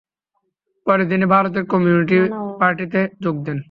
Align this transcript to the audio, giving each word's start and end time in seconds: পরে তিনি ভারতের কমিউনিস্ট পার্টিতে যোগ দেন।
পরে 0.85 1.03
তিনি 1.11 1.25
ভারতের 1.25 1.63
কমিউনিস্ট 1.65 2.31
পার্টিতে 2.59 3.01
যোগ 3.23 3.35
দেন। 3.45 3.57